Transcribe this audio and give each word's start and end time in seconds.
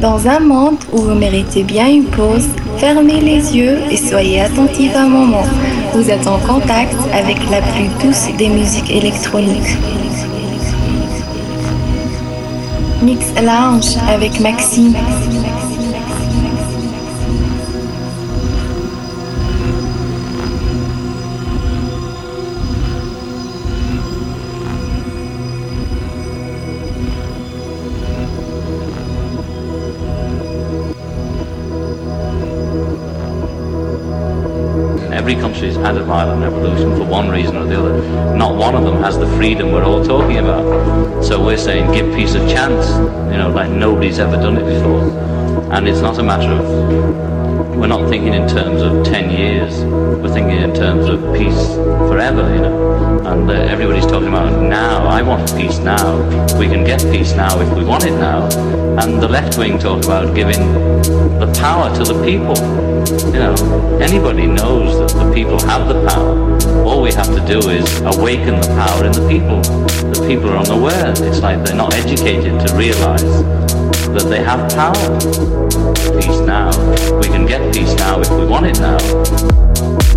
Dans 0.00 0.26
un 0.26 0.40
monde 0.40 0.78
où 0.92 0.96
vous 0.96 1.14
méritez 1.14 1.62
bien 1.62 1.86
une 1.86 2.06
pause, 2.06 2.48
fermez 2.78 3.20
les 3.20 3.54
yeux 3.54 3.80
et 3.90 3.98
soyez 3.98 4.40
attentifs 4.40 4.96
un 4.96 5.08
moment. 5.08 5.42
Vous 5.92 6.08
êtes 6.08 6.26
en 6.26 6.38
contact 6.38 6.96
avec 7.12 7.36
la 7.50 7.60
plus 7.60 7.88
douce 8.02 8.28
des 8.38 8.48
musiques 8.48 8.90
électroniques. 8.90 9.76
Mix 13.02 13.26
Lounge 13.42 13.98
avec 14.08 14.40
Maxime. 14.40 14.94
Violent 36.10 36.42
revolution 36.42 36.96
for 36.96 37.04
one 37.04 37.28
reason 37.28 37.56
or 37.56 37.66
the 37.66 37.78
other. 37.78 38.34
Not 38.34 38.56
one 38.56 38.74
of 38.74 38.82
them 38.82 39.00
has 39.00 39.16
the 39.16 39.28
freedom 39.36 39.70
we're 39.70 39.84
all 39.84 40.04
talking 40.04 40.38
about. 40.38 41.24
So 41.24 41.42
we're 41.42 41.56
saying 41.56 41.92
give 41.92 42.12
peace 42.12 42.34
a 42.34 42.44
chance, 42.48 42.88
you 43.32 43.38
know, 43.38 43.52
like 43.54 43.70
nobody's 43.70 44.18
ever 44.18 44.36
done 44.36 44.56
it 44.56 44.64
before. 44.64 45.02
And 45.72 45.86
it's 45.86 46.00
not 46.00 46.18
a 46.18 46.22
matter 46.24 46.50
of, 46.50 47.29
we're 47.80 47.86
not 47.86 48.10
thinking 48.10 48.34
in 48.34 48.46
terms 48.46 48.82
of 48.82 49.04
10 49.06 49.30
years, 49.30 49.82
we're 50.20 50.30
thinking 50.30 50.58
in 50.58 50.74
terms 50.74 51.08
of 51.08 51.18
peace 51.34 51.66
forever, 52.10 52.54
you 52.54 52.60
know. 52.60 53.26
And 53.26 53.50
uh, 53.50 53.54
everybody's 53.54 54.04
talking 54.04 54.28
about 54.28 54.60
now, 54.60 55.06
I 55.06 55.22
want 55.22 55.56
peace 55.56 55.78
now. 55.78 56.18
We 56.58 56.66
can 56.66 56.84
get 56.84 57.00
peace 57.10 57.32
now 57.32 57.58
if 57.58 57.74
we 57.74 57.82
want 57.82 58.04
it 58.04 58.12
now. 58.18 58.44
And 59.00 59.22
the 59.22 59.28
left 59.28 59.56
wing 59.56 59.78
talk 59.78 60.04
about 60.04 60.34
giving 60.34 60.60
the 61.40 61.50
power 61.58 61.88
to 61.96 62.04
the 62.04 62.22
people. 62.22 62.54
You 63.32 63.40
know, 63.40 63.98
anybody 63.98 64.46
knows 64.46 64.98
that 64.98 65.18
the 65.18 65.32
people 65.32 65.58
have 65.60 65.88
the 65.88 66.06
power. 66.06 66.84
All 66.84 67.00
we 67.00 67.12
have 67.14 67.28
to 67.28 67.40
do 67.46 67.66
is 67.70 68.00
awaken 68.02 68.60
the 68.60 68.68
power 68.76 69.06
in 69.06 69.12
the 69.12 69.26
people. 69.26 69.62
The 70.12 70.26
people 70.28 70.50
are 70.50 70.58
unaware. 70.58 71.12
It's 71.16 71.40
like 71.40 71.64
they're 71.64 71.76
not 71.76 71.94
educated 71.94 72.60
to 72.66 72.76
realize 72.76 73.69
that 74.14 74.26
they 74.28 74.42
have 74.42 74.70
power. 74.72 74.94
Peace 76.20 76.40
now. 76.40 76.70
We 77.18 77.26
can 77.26 77.46
get 77.46 77.74
peace 77.74 77.94
now 77.94 78.20
if 78.20 78.30
we 78.30 78.46
want 78.46 78.66
it 78.66 78.78
now. 78.80 80.09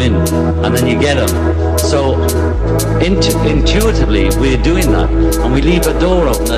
in, 0.00 0.14
and 0.64 0.76
then 0.76 0.86
you 0.86 1.00
get 1.00 1.14
them 1.16 1.51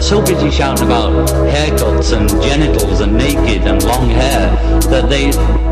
so 0.04 0.20
busy 0.20 0.50
shouting 0.50 0.84
about 0.84 1.10
haircuts 1.48 2.12
and 2.12 2.28
genitals 2.42 3.00
and 3.00 3.16
naked 3.16 3.62
and 3.66 3.82
long 3.84 4.06
hair 4.10 4.54
that 4.92 5.08
they 5.08 5.30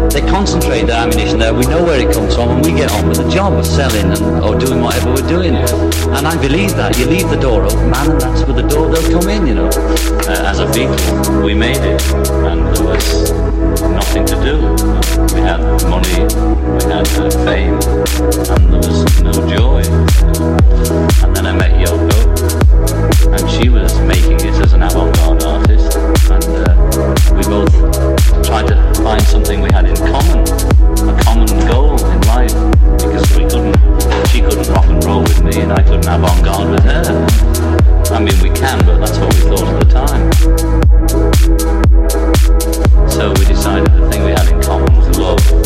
they 0.09 0.27
concentrate 0.27 0.87
their 0.87 0.97
ammunition 0.97 1.39
there. 1.39 1.53
We 1.53 1.67
know 1.67 1.85
where 1.85 2.01
it 2.01 2.13
comes 2.15 2.35
from 2.35 2.49
and 2.49 2.65
we 2.65 2.73
get 2.73 2.91
on 2.93 3.09
with 3.09 3.19
the 3.19 3.29
job 3.29 3.53
of 3.53 3.67
selling 3.67 4.11
and, 4.11 4.43
or 4.43 4.59
doing 4.59 4.81
whatever 4.81 5.11
we're 5.11 5.29
doing. 5.29 5.55
And 5.55 6.27
I 6.27 6.41
believe 6.41 6.75
that. 6.77 6.99
You 6.99 7.07
leave 7.07 7.29
the 7.29 7.37
door 7.37 7.63
open, 7.63 7.91
man, 7.91 8.11
and 8.11 8.21
that's 8.23 8.43
where 8.45 8.55
the 8.63 8.67
door 8.67 8.89
they'll 8.89 9.21
come 9.21 9.29
in, 9.29 9.47
you 9.47 9.55
know. 9.55 9.69
Uh, 9.69 10.51
as 10.51 10.61
a 10.61 10.67
people, 10.73 10.97
we 11.45 11.53
made 11.53 11.77
it 11.77 12.03
and 12.49 12.75
there 12.75 12.85
was 12.85 13.33
nothing 13.83 14.25
to 14.27 14.37
do. 14.43 14.57
We 15.35 15.41
had 15.43 15.61
money, 15.93 16.25
we 16.73 16.83
had 16.91 17.07
uh, 17.21 17.31
fame, 17.45 17.75
and 18.49 18.73
there 18.73 18.81
was 18.81 19.23
no 19.23 19.33
joy. 19.47 20.62
And 21.23 21.37
then 21.37 21.47
I 21.47 21.53
met 21.53 21.73
Yoko 21.79 22.33
and 23.33 23.51
she 23.51 23.69
was 23.69 23.99
making 24.01 24.35
it 24.35 24.55
as 24.63 24.73
an 24.73 24.83
avant-garde 24.83 25.43
artist, 25.45 25.97
and 26.31 26.45
uh, 26.45 26.77
we 27.35 27.43
both 27.45 27.73
tried 28.45 28.67
to 28.69 28.77
find 29.03 29.23
something 29.23 29.61
we 29.61 29.71
had 29.73 29.87
in 29.87 29.97
common, 29.97 30.45
a 31.09 31.23
common 31.23 31.49
goal 31.67 31.95
in 32.05 32.21
life, 32.29 32.55
because 32.99 33.25
we 33.37 33.45
couldn't, 33.45 33.77
she 34.29 34.41
couldn't 34.41 34.69
rock 34.69 34.87
and 34.87 35.03
roll 35.05 35.23
with 35.23 35.43
me, 35.43 35.61
and 35.63 35.73
I 35.73 35.83
couldn't 35.83 36.07
avant-garde 36.07 36.71
with 36.71 36.85
her. 36.85 37.27
I 38.13 38.19
mean, 38.19 38.39
we 38.43 38.51
can, 38.51 38.85
but 38.85 38.99
that's 38.99 39.19
what 39.19 39.33
we 39.35 39.41
thought 39.49 39.69
at 39.69 39.79
the 39.81 39.89
time. 39.91 40.33
So 43.09 43.31
we 43.31 43.45
decided 43.47 43.87
the 43.93 44.11
thing 44.11 44.25
we 44.25 44.33
had 44.33 44.49
in 44.53 44.61
common 44.61 44.95
was 44.95 45.19
love, 45.19 45.62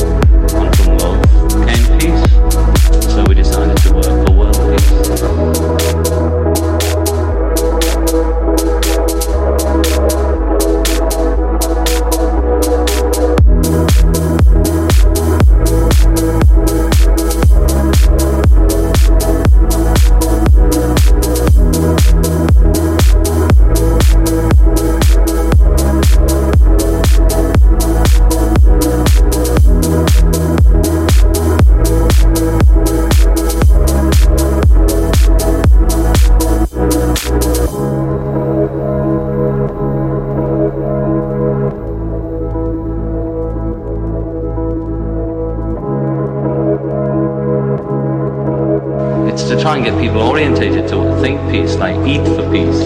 orientated 50.37 50.89
to 50.89 51.21
think 51.21 51.41
peace, 51.51 51.77
like 51.77 51.97
eat 52.07 52.25
for 52.27 52.51
peace, 52.51 52.83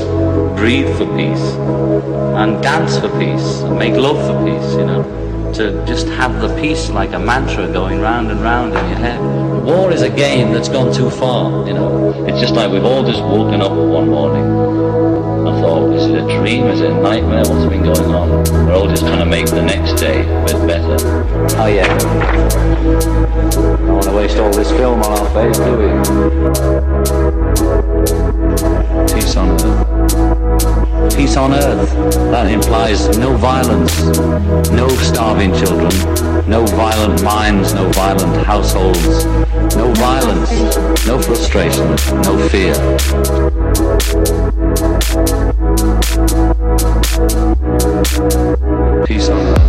breathe 0.59 0.89
for 0.97 1.07
peace, 1.17 1.55
and 2.37 2.63
dance 2.63 2.99
for 2.99 3.09
peace, 3.19 3.61
and 3.63 3.79
make 3.79 3.95
love 3.95 4.19
for 4.27 4.37
peace, 4.45 4.75
you 4.75 4.85
know. 4.85 5.30
To 5.55 5.85
just 5.85 6.07
have 6.07 6.41
the 6.41 6.49
peace 6.61 6.91
like 6.91 7.13
a 7.13 7.19
mantra 7.19 7.67
going 7.73 8.01
round 8.01 8.31
and 8.31 8.41
round 8.41 8.73
in 8.73 8.89
your 8.89 8.99
head. 8.99 9.21
War 9.65 9.91
is 9.91 10.01
a 10.01 10.09
game 10.09 10.53
that's 10.53 10.69
gone 10.69 10.93
too 10.95 11.11
far, 11.11 11.67
you 11.67 11.75
know. 11.75 12.25
It's 12.27 12.41
just 12.41 12.55
like 12.55 12.71
we've 12.71 12.85
all 12.85 13.03
just 13.05 13.21
woken 13.21 13.61
up 13.61 13.73
one 13.73 14.09
morning. 14.09 14.45
I 14.45 15.61
thought, 15.61 15.93
is 15.93 16.07
it 16.07 16.23
a 16.23 16.39
dream? 16.39 16.67
Is 16.69 16.81
it 16.81 16.91
a 16.91 17.01
nightmare? 17.03 17.43
What's 17.45 17.67
been 17.67 17.83
going 17.83 18.15
on? 18.15 18.45
We're 18.65 18.75
all 18.75 18.87
just 18.87 19.03
trying 19.03 19.19
to 19.19 19.27
make 19.27 19.47
the 19.47 19.61
next 19.61 20.01
day 20.01 20.21
a 20.21 20.45
bit 20.47 20.67
better. 20.67 20.97
Oh 21.59 21.67
yeah. 21.67 21.93
I 21.93 21.99
Don't 23.51 23.89
want 23.89 24.05
to 24.05 24.13
waste 24.13 24.37
all 24.39 24.53
this 24.53 24.71
film 24.71 25.03
on 25.03 25.19
our 25.19 25.29
face, 25.35 25.59
do 25.59 25.77
we? 27.75 27.80
Peace 28.01 29.37
on 29.37 29.51
earth. 29.61 31.15
Peace 31.15 31.37
on 31.37 31.53
earth. 31.53 31.93
That 32.31 32.51
implies 32.51 33.19
no 33.19 33.37
violence, 33.37 34.07
no 34.71 34.89
starving 34.89 35.53
children, 35.55 35.91
no 36.49 36.65
violent 36.65 37.23
minds, 37.23 37.75
no 37.75 37.91
violent 37.91 38.47
households, 38.47 39.27
no 39.77 39.93
violence, 39.95 40.51
no 41.07 41.21
frustration, 41.21 41.91
no 42.23 42.39
fear. 42.49 42.75
Peace 49.05 49.29
on 49.29 49.41
earth. 49.41 49.61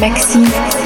Maxime. 0.00 0.79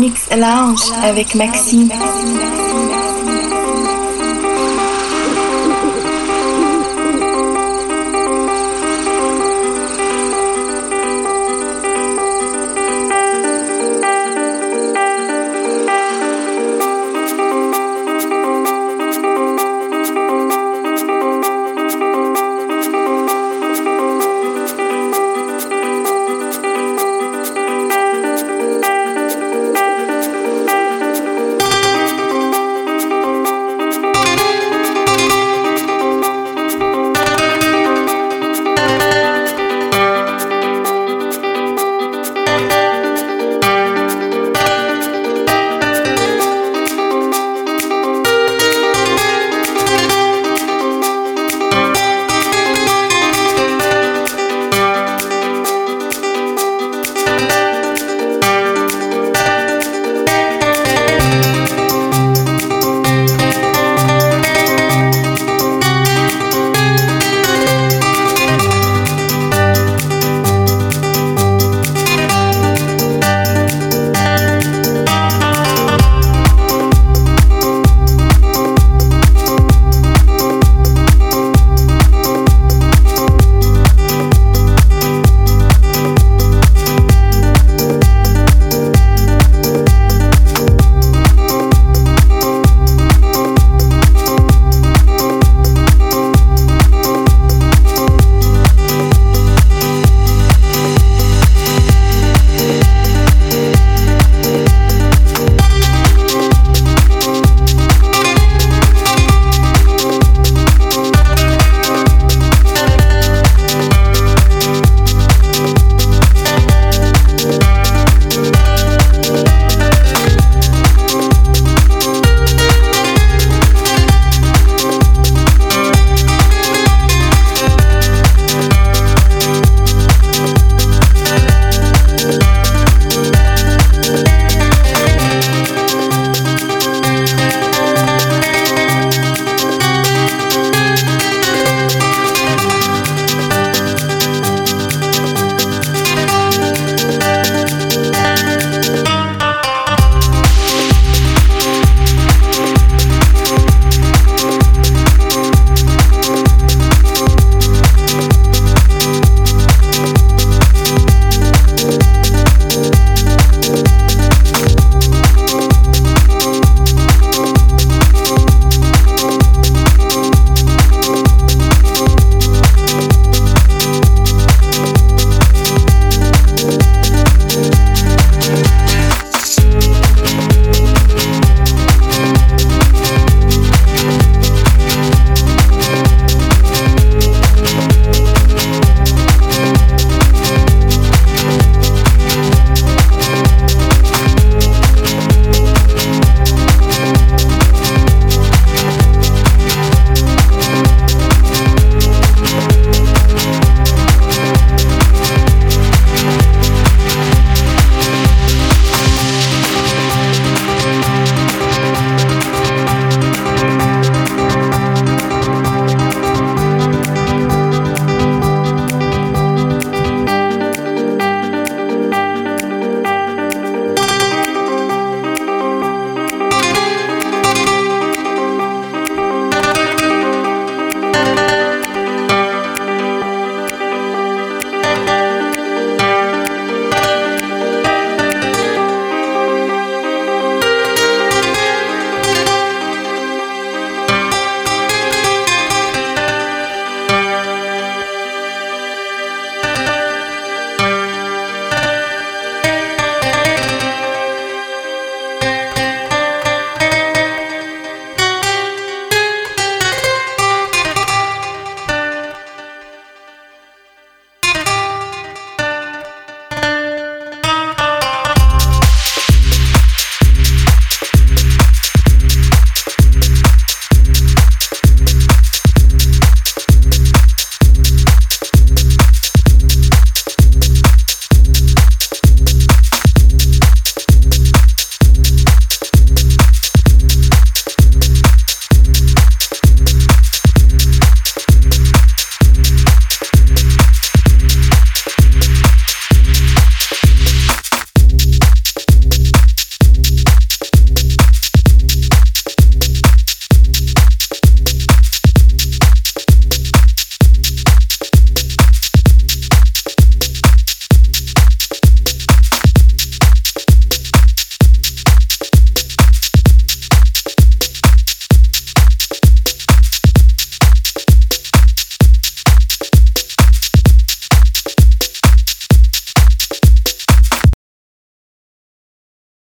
Mix 0.00 0.30
Lounge 0.34 0.80
avec 1.02 1.34
Maxime. 1.34 1.90